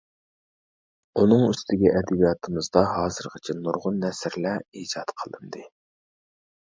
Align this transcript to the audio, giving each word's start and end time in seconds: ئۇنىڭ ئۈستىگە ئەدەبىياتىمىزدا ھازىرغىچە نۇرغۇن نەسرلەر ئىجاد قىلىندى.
ئۇنىڭ 1.23 1.43
ئۈستىگە 1.49 1.91
ئەدەبىياتىمىزدا 1.99 2.83
ھازىرغىچە 2.93 3.59
نۇرغۇن 3.67 4.01
نەسرلەر 4.07 4.67
ئىجاد 4.81 5.15
قىلىندى. 5.23 5.63